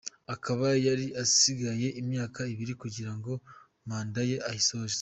Akaba 0.33 0.67
yari 0.87 1.05
asigaje 1.23 1.87
imyaka 2.01 2.39
ibiri 2.53 2.73
kugirango 2.81 3.31
mande 3.87 4.21
ye 4.29 4.37
ayisoze. 4.49 4.89